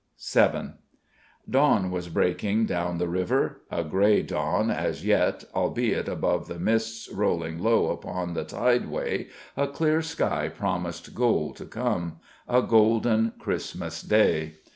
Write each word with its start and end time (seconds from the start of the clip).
VII 0.33 0.69
Dawn 1.47 1.91
was 1.91 2.09
breaking 2.09 2.65
down 2.65 2.97
the 2.97 3.07
river; 3.07 3.61
a 3.69 3.83
grey 3.83 4.23
dawn 4.23 4.71
as 4.71 5.05
yet, 5.05 5.43
albeit 5.53 6.07
above 6.07 6.47
the 6.47 6.57
mists 6.57 7.07
rolling 7.13 7.59
low 7.59 7.91
upon 7.91 8.33
the 8.33 8.43
tideway 8.43 9.27
a 9.55 9.67
clear 9.67 10.01
sky 10.01 10.49
promised 10.49 11.13
gold 11.13 11.55
to 11.57 11.65
come 11.67 12.17
a 12.47 12.63
golden 12.63 13.33
Christmas 13.37 14.01
Day. 14.01 14.55